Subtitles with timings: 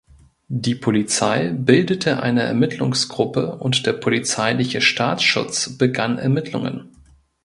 [0.47, 6.89] Die Polizei bildete eine Ermittlungsgruppe und der polizeiliche Staatsschutz begann Ermittlungen.